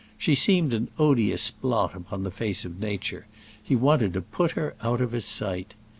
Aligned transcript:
She 0.17 0.33
seemed 0.33 0.73
an 0.73 0.87
odious 0.97 1.51
blot 1.51 1.95
upon 1.95 2.23
the 2.23 2.31
face 2.31 2.65
of 2.65 2.79
nature; 2.79 3.27
he 3.61 3.75
wanted 3.75 4.13
to 4.15 4.21
put 4.21 4.53
her 4.53 4.73
out 4.81 4.99
of 4.99 5.11
his 5.11 5.25
sight. 5.25 5.75